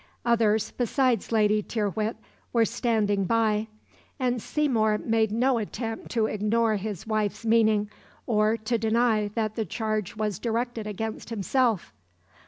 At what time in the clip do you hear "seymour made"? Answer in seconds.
4.41-5.31